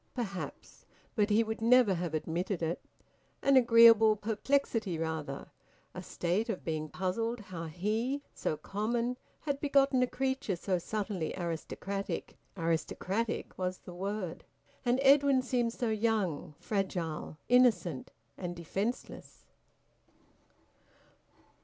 [0.15, 2.81] Perhaps; but he would never have admitted it.
[3.43, 5.51] An agreeable perplexity rather
[5.93, 11.35] a state of being puzzled how he, so common, had begotten a creature so subtly
[11.37, 12.35] aristocratic...
[12.57, 14.43] aristocratic was the word.
[14.83, 18.09] And Edwin seemed so young, fragile, innocent,
[18.39, 19.45] and defenceless!